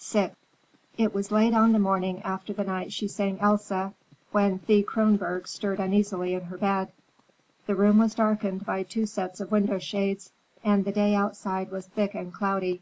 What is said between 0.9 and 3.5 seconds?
It was late on the morning after the night she sang